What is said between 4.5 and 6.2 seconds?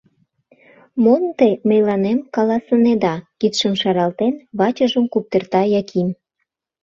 вачыжым куптырта Яким.